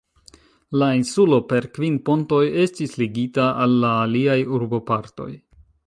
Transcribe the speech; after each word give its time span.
La 0.83 0.87
insulo 0.99 1.37
per 1.51 1.67
kvin 1.75 1.99
pontoj 2.09 2.41
estis 2.65 2.97
ligita 3.05 3.47
al 3.67 3.79
la 3.85 3.95
aliaj 4.07 4.39
urbopartoj. 4.59 5.33